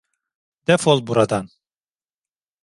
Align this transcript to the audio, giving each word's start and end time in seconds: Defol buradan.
Defol 0.71 1.03
buradan. 1.09 1.45